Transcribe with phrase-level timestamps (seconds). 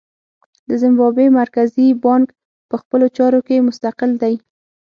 [0.67, 2.27] د زیمبابوې مرکزي بانک
[2.69, 4.35] په خپلو چارو کې مستقل دی.